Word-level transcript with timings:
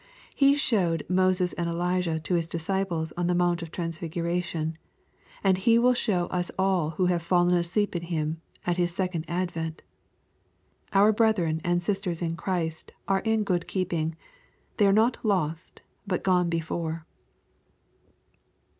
He 0.33 0.55
showed 0.55 1.05
Moses 1.07 1.53
and 1.53 1.69
Elijah 1.69 2.19
to 2.21 2.33
His 2.33 2.47
disciples 2.47 3.13
on 3.15 3.27
the 3.27 3.35
Mount 3.35 3.61
of 3.61 3.69
Transfiguration, 3.69 4.79
and 5.43 5.59
He 5.59 5.77
will 5.77 5.93
show 5.93 6.25
us 6.29 6.49
all 6.57 6.89
who 6.97 7.05
have 7.05 7.21
fallen 7.21 7.53
asleep 7.53 7.95
in 7.95 8.01
Him, 8.01 8.41
at 8.65 8.77
His 8.77 8.95
second 8.95 9.25
advent. 9.27 9.83
Our 10.91 11.13
brethren 11.13 11.61
and 11.63 11.83
sisters 11.83 12.19
in 12.19 12.35
Christ 12.35 12.93
are 13.07 13.19
in 13.19 13.43
good 13.43 13.67
keeping. 13.67 14.15
They 14.77 14.87
are 14.87 14.91
not 14.91 15.23
lost, 15.23 15.83
but 16.07 16.23
gone 16.23 16.49
before. 16.49 17.05